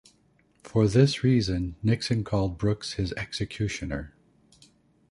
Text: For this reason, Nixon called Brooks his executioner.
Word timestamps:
For 0.63 0.87
this 0.87 1.23
reason, 1.23 1.75
Nixon 1.83 2.23
called 2.23 2.57
Brooks 2.57 2.93
his 2.93 3.13
executioner. 3.13 4.15